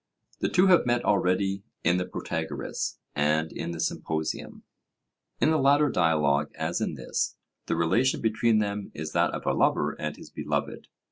[0.39, 4.63] The two have met already in the Protagoras and in the Symposium;
[5.39, 9.53] in the latter dialogue, as in this, the relation between them is that of a
[9.53, 10.87] lover and his beloved.